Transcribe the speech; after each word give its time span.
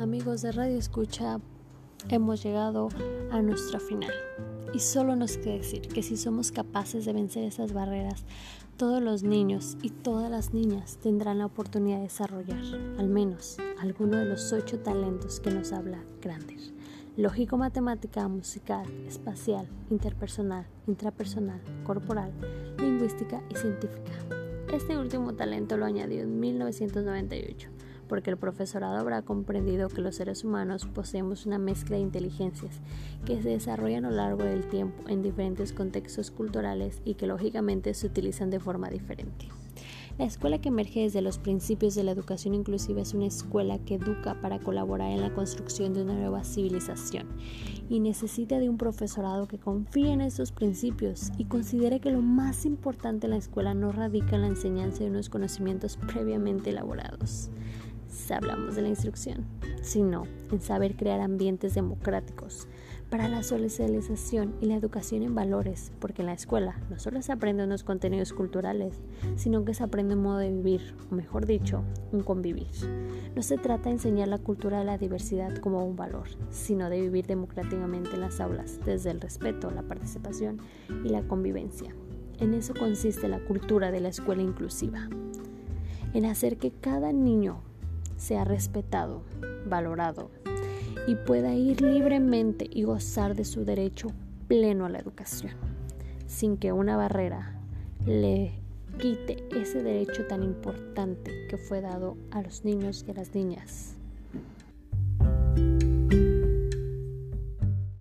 amigos 0.00 0.40
de 0.40 0.50
Radio 0.52 0.78
Escucha, 0.78 1.40
hemos 2.08 2.42
llegado 2.42 2.88
a 3.30 3.42
nuestro 3.42 3.78
final. 3.78 4.12
Y 4.72 4.78
solo 4.78 5.14
nos 5.14 5.36
queda 5.36 5.54
decir 5.54 5.82
que 5.88 6.02
si 6.02 6.16
somos 6.16 6.52
capaces 6.52 7.04
de 7.04 7.12
vencer 7.12 7.44
esas 7.44 7.74
barreras, 7.74 8.24
todos 8.78 9.02
los 9.02 9.22
niños 9.22 9.76
y 9.82 9.90
todas 9.90 10.30
las 10.30 10.54
niñas 10.54 10.96
tendrán 11.02 11.38
la 11.38 11.46
oportunidad 11.46 11.98
de 11.98 12.04
desarrollar 12.04 12.62
al 12.98 13.08
menos 13.08 13.58
alguno 13.78 14.16
de 14.16 14.24
los 14.24 14.52
ocho 14.54 14.78
talentos 14.78 15.38
que 15.38 15.50
nos 15.50 15.70
habla 15.72 16.02
Grander. 16.22 16.60
Lógico, 17.18 17.58
matemática, 17.58 18.26
musical, 18.26 18.86
espacial, 19.06 19.68
interpersonal, 19.90 20.64
intrapersonal, 20.86 21.60
corporal, 21.84 22.32
lingüística 22.78 23.42
y 23.50 23.56
científica. 23.56 24.12
Este 24.72 24.96
último 24.96 25.34
talento 25.34 25.76
lo 25.76 25.84
añadió 25.84 26.22
en 26.22 26.40
1998 26.40 27.79
porque 28.10 28.30
el 28.30 28.36
profesorado 28.36 28.98
habrá 28.98 29.22
comprendido 29.22 29.88
que 29.88 30.00
los 30.00 30.16
seres 30.16 30.42
humanos 30.44 30.84
poseemos 30.84 31.46
una 31.46 31.58
mezcla 31.58 31.94
de 31.94 32.02
inteligencias 32.02 32.80
que 33.24 33.40
se 33.40 33.50
desarrollan 33.50 34.04
a 34.04 34.10
lo 34.10 34.16
largo 34.16 34.42
del 34.42 34.68
tiempo 34.68 35.08
en 35.08 35.22
diferentes 35.22 35.72
contextos 35.72 36.32
culturales 36.32 37.00
y 37.04 37.14
que 37.14 37.28
lógicamente 37.28 37.94
se 37.94 38.08
utilizan 38.08 38.50
de 38.50 38.58
forma 38.58 38.90
diferente. 38.90 39.46
La 40.18 40.26
escuela 40.26 40.60
que 40.60 40.68
emerge 40.68 41.00
desde 41.00 41.22
los 41.22 41.38
principios 41.38 41.94
de 41.94 42.04
la 42.04 42.10
educación 42.10 42.52
inclusiva 42.52 43.00
es 43.00 43.14
una 43.14 43.26
escuela 43.26 43.78
que 43.78 43.94
educa 43.94 44.38
para 44.40 44.58
colaborar 44.58 45.12
en 45.12 45.22
la 45.22 45.32
construcción 45.32 45.94
de 45.94 46.02
una 46.02 46.12
nueva 46.12 46.44
civilización 46.44 47.26
y 47.88 48.00
necesita 48.00 48.58
de 48.58 48.68
un 48.68 48.76
profesorado 48.76 49.46
que 49.46 49.58
confíe 49.58 50.12
en 50.12 50.20
esos 50.20 50.52
principios 50.52 51.30
y 51.38 51.46
considere 51.46 52.00
que 52.00 52.10
lo 52.10 52.20
más 52.20 52.66
importante 52.66 53.28
en 53.28 53.30
la 53.30 53.38
escuela 53.38 53.72
no 53.72 53.92
radica 53.92 54.36
en 54.36 54.42
la 54.42 54.48
enseñanza 54.48 55.04
de 55.04 55.10
unos 55.10 55.30
conocimientos 55.30 55.96
previamente 55.96 56.68
elaborados, 56.68 57.48
hablamos 58.30 58.74
de 58.74 58.82
la 58.82 58.88
instrucción, 58.88 59.46
sino 59.82 60.24
en 60.50 60.60
saber 60.60 60.96
crear 60.96 61.20
ambientes 61.20 61.74
democráticos 61.74 62.68
para 63.10 63.28
la 63.28 63.42
socialización 63.42 64.54
y 64.60 64.66
la 64.66 64.76
educación 64.76 65.22
en 65.22 65.34
valores, 65.34 65.90
porque 65.98 66.22
en 66.22 66.26
la 66.26 66.32
escuela 66.32 66.80
no 66.90 66.98
solo 66.98 67.20
se 67.22 67.32
aprenden 67.32 67.66
unos 67.66 67.82
contenidos 67.82 68.32
culturales, 68.32 69.00
sino 69.34 69.64
que 69.64 69.74
se 69.74 69.82
aprende 69.82 70.14
un 70.14 70.22
modo 70.22 70.38
de 70.38 70.50
vivir, 70.50 70.94
o 71.10 71.14
mejor 71.16 71.44
dicho, 71.44 71.82
un 72.12 72.22
convivir. 72.22 72.68
No 73.34 73.42
se 73.42 73.58
trata 73.58 73.88
de 73.88 73.96
enseñar 73.96 74.28
la 74.28 74.38
cultura 74.38 74.78
de 74.78 74.84
la 74.84 74.96
diversidad 74.96 75.56
como 75.56 75.84
un 75.84 75.96
valor, 75.96 76.28
sino 76.50 76.88
de 76.88 77.00
vivir 77.00 77.26
democráticamente 77.26 78.14
en 78.14 78.20
las 78.20 78.40
aulas, 78.40 78.78
desde 78.84 79.10
el 79.10 79.20
respeto, 79.20 79.70
la 79.70 79.82
participación 79.82 80.58
y 81.04 81.08
la 81.08 81.22
convivencia. 81.22 81.94
En 82.38 82.54
eso 82.54 82.74
consiste 82.74 83.28
la 83.28 83.40
cultura 83.40 83.90
de 83.90 84.00
la 84.00 84.08
escuela 84.08 84.42
inclusiva, 84.42 85.08
en 86.14 86.24
hacer 86.26 86.58
que 86.58 86.70
cada 86.70 87.12
niño 87.12 87.62
sea 88.20 88.44
respetado, 88.44 89.22
valorado 89.66 90.30
y 91.06 91.14
pueda 91.14 91.54
ir 91.54 91.80
libremente 91.80 92.68
y 92.70 92.84
gozar 92.84 93.34
de 93.34 93.44
su 93.44 93.64
derecho 93.64 94.08
pleno 94.46 94.84
a 94.84 94.90
la 94.90 94.98
educación, 94.98 95.52
sin 96.26 96.56
que 96.56 96.72
una 96.72 96.96
barrera 96.96 97.58
le 98.06 98.52
quite 98.98 99.44
ese 99.58 99.82
derecho 99.82 100.26
tan 100.26 100.42
importante 100.42 101.46
que 101.48 101.56
fue 101.56 101.80
dado 101.80 102.16
a 102.30 102.42
los 102.42 102.64
niños 102.64 103.04
y 103.06 103.10
a 103.10 103.14
las 103.14 103.34
niñas. 103.34 103.96